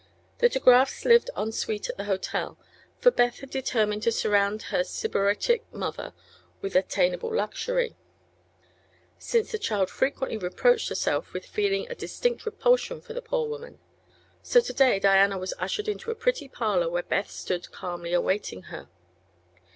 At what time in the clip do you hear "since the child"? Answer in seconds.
9.19-9.91